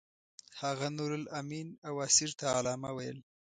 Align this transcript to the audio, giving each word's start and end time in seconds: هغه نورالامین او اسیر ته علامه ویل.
هغه 0.61 0.87
نورالامین 0.97 1.67
او 1.87 1.93
اسیر 2.07 2.31
ته 2.39 2.45
علامه 2.57 2.91
ویل. 2.97 3.17